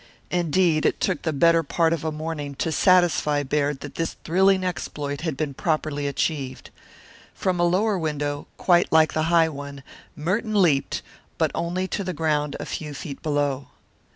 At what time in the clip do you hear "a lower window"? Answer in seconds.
7.59-8.47